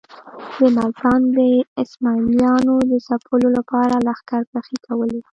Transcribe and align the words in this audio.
د 0.57 0.59
ملتان 0.77 1.21
د 1.37 1.39
اسماعیلیانو 1.81 2.75
د 2.91 2.93
ځپلو 3.07 3.47
لپاره 3.57 3.93
لښکرکښۍ 4.05 4.77
کولې. 4.87 5.19